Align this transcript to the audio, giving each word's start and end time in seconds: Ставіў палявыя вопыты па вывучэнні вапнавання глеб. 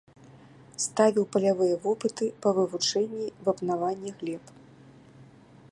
Ставіў 0.85 1.25
палявыя 1.35 1.75
вопыты 1.85 2.25
па 2.45 2.49
вывучэнні 2.59 3.27
вапнавання 3.49 4.11
глеб. 4.23 4.45